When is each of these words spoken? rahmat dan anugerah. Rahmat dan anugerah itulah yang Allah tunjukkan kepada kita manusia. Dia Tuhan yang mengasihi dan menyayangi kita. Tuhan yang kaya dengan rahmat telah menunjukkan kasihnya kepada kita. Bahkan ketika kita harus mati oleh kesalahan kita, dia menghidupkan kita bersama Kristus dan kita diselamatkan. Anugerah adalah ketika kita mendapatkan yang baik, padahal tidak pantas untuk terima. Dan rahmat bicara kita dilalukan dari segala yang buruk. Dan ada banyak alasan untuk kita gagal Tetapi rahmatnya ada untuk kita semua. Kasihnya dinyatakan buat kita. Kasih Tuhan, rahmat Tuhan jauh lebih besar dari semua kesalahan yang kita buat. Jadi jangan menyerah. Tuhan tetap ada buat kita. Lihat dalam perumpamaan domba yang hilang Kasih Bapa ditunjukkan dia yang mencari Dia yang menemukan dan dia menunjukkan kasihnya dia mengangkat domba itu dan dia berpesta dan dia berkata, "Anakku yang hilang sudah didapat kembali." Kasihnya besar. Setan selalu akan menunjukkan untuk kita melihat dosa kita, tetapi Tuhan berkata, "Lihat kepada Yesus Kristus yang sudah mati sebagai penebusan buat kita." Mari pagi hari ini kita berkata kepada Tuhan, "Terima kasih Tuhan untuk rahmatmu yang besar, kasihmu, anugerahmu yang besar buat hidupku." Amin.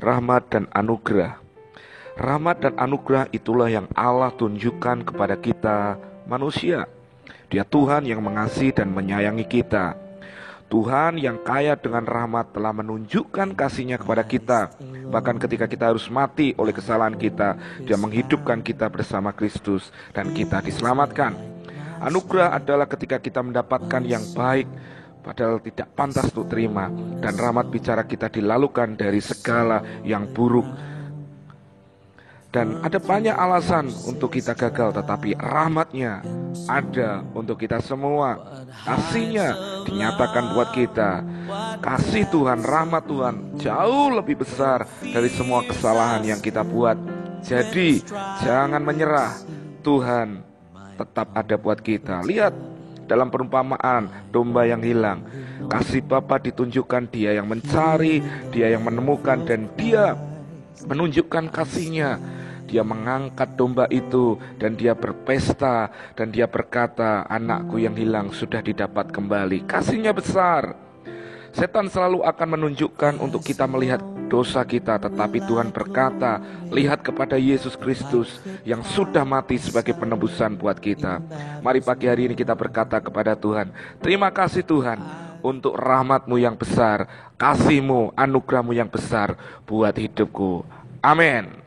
rahmat 0.00 0.48
dan 0.48 0.64
anugerah. 0.72 1.36
Rahmat 2.16 2.56
dan 2.64 2.74
anugerah 2.80 3.28
itulah 3.32 3.68
yang 3.68 3.86
Allah 3.92 4.32
tunjukkan 4.32 5.12
kepada 5.12 5.36
kita 5.36 6.00
manusia. 6.24 6.88
Dia 7.52 7.64
Tuhan 7.64 8.08
yang 8.08 8.24
mengasihi 8.24 8.72
dan 8.72 8.92
menyayangi 8.92 9.44
kita. 9.44 9.96
Tuhan 10.70 11.18
yang 11.18 11.42
kaya 11.42 11.74
dengan 11.74 12.06
rahmat 12.06 12.54
telah 12.54 12.70
menunjukkan 12.70 13.58
kasihnya 13.58 13.98
kepada 13.98 14.22
kita. 14.22 14.70
Bahkan 15.10 15.36
ketika 15.42 15.66
kita 15.66 15.90
harus 15.90 16.06
mati 16.06 16.54
oleh 16.54 16.70
kesalahan 16.70 17.18
kita, 17.18 17.58
dia 17.82 17.98
menghidupkan 17.98 18.62
kita 18.62 18.86
bersama 18.86 19.34
Kristus 19.34 19.90
dan 20.14 20.30
kita 20.30 20.62
diselamatkan. 20.62 21.34
Anugerah 22.00 22.54
adalah 22.54 22.86
ketika 22.86 23.18
kita 23.18 23.42
mendapatkan 23.42 24.00
yang 24.06 24.22
baik, 24.32 24.70
padahal 25.20 25.60
tidak 25.60 25.92
pantas 25.94 26.28
untuk 26.32 26.50
terima. 26.50 26.88
Dan 27.20 27.36
rahmat 27.36 27.68
bicara 27.68 28.04
kita 28.04 28.32
dilalukan 28.32 28.96
dari 28.96 29.20
segala 29.20 29.80
yang 30.02 30.28
buruk. 30.32 30.66
Dan 32.50 32.82
ada 32.82 32.98
banyak 32.98 33.30
alasan 33.30 33.94
untuk 34.10 34.34
kita 34.34 34.58
gagal 34.58 34.90
Tetapi 34.90 35.38
rahmatnya 35.38 36.18
ada 36.66 37.22
untuk 37.30 37.62
kita 37.62 37.78
semua. 37.78 38.34
Kasihnya 38.82 39.54
dinyatakan 39.86 40.58
buat 40.58 40.74
kita. 40.74 41.22
Kasih 41.78 42.26
Tuhan, 42.26 42.66
rahmat 42.66 43.06
Tuhan 43.06 43.34
jauh 43.54 44.10
lebih 44.10 44.42
besar 44.42 44.82
dari 44.98 45.30
semua 45.30 45.62
kesalahan 45.62 46.26
yang 46.26 46.42
kita 46.42 46.66
buat. 46.66 46.98
Jadi 47.46 48.02
jangan 48.42 48.82
menyerah. 48.82 49.32
Tuhan 49.80 50.44
tetap 51.00 51.32
ada 51.32 51.56
buat 51.56 51.80
kita. 51.80 52.20
Lihat 52.26 52.52
dalam 53.10 53.26
perumpamaan 53.26 54.30
domba 54.30 54.62
yang 54.70 54.78
hilang 54.78 55.26
Kasih 55.66 56.06
Bapa 56.06 56.38
ditunjukkan 56.38 57.10
dia 57.10 57.34
yang 57.34 57.50
mencari 57.50 58.22
Dia 58.54 58.70
yang 58.70 58.86
menemukan 58.86 59.42
dan 59.42 59.66
dia 59.74 60.14
menunjukkan 60.86 61.50
kasihnya 61.50 62.22
dia 62.70 62.86
mengangkat 62.86 63.58
domba 63.58 63.90
itu 63.90 64.38
dan 64.54 64.78
dia 64.78 64.94
berpesta 64.94 65.90
dan 66.14 66.30
dia 66.30 66.46
berkata, 66.46 67.26
"Anakku 67.26 67.82
yang 67.82 67.98
hilang 67.98 68.30
sudah 68.30 68.62
didapat 68.62 69.10
kembali." 69.10 69.66
Kasihnya 69.66 70.14
besar. 70.14 70.78
Setan 71.50 71.90
selalu 71.90 72.22
akan 72.22 72.48
menunjukkan 72.54 73.18
untuk 73.18 73.42
kita 73.42 73.66
melihat 73.66 73.98
dosa 74.30 74.62
kita, 74.62 74.96
tetapi 75.02 75.42
Tuhan 75.44 75.74
berkata, 75.74 76.38
"Lihat 76.70 77.02
kepada 77.02 77.34
Yesus 77.34 77.74
Kristus 77.74 78.38
yang 78.62 78.86
sudah 78.86 79.26
mati 79.26 79.58
sebagai 79.58 79.92
penebusan 79.92 80.54
buat 80.54 80.78
kita." 80.78 81.20
Mari 81.60 81.82
pagi 81.82 82.06
hari 82.06 82.30
ini 82.30 82.38
kita 82.38 82.54
berkata 82.54 83.02
kepada 83.02 83.36
Tuhan, 83.36 83.74
"Terima 84.00 84.30
kasih 84.30 84.62
Tuhan 84.62 85.02
untuk 85.44 85.76
rahmatmu 85.76 86.38
yang 86.38 86.54
besar, 86.54 87.10
kasihmu, 87.36 88.14
anugerahmu 88.16 88.72
yang 88.72 88.88
besar 88.88 89.34
buat 89.68 89.92
hidupku." 89.92 90.64
Amin. 91.04 91.59